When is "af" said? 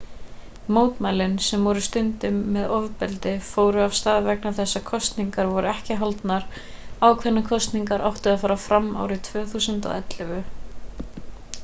3.83-3.93